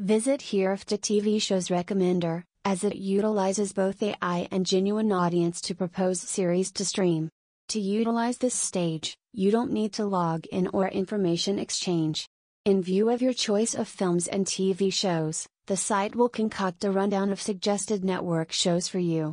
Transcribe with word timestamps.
Visit 0.00 0.42
Here 0.42 0.74
Afdah 0.74 0.98
TV 0.98 1.40
Shows 1.40 1.68
Recommender, 1.68 2.42
as 2.64 2.82
it 2.82 2.96
utilizes 2.96 3.72
both 3.72 4.02
AI 4.02 4.48
and 4.50 4.66
genuine 4.66 5.12
audience 5.12 5.60
to 5.60 5.74
propose 5.76 6.20
series 6.20 6.72
to 6.72 6.84
stream. 6.84 7.30
To 7.68 7.78
utilize 7.78 8.38
this 8.38 8.56
stage, 8.56 9.16
you 9.32 9.52
don't 9.52 9.70
need 9.70 9.92
to 9.92 10.04
log 10.04 10.46
in 10.46 10.66
or 10.72 10.88
information 10.88 11.60
exchange. 11.60 12.28
In 12.64 12.82
view 12.82 13.08
of 13.08 13.22
your 13.22 13.32
choice 13.32 13.72
of 13.72 13.86
films 13.86 14.26
and 14.26 14.44
TV 14.44 14.92
shows, 14.92 15.46
the 15.68 15.76
site 15.76 16.16
will 16.16 16.28
concoct 16.28 16.82
a 16.82 16.90
rundown 16.90 17.30
of 17.30 17.40
suggested 17.40 18.04
network 18.04 18.50
shows 18.50 18.88
for 18.88 18.98
you. 18.98 19.32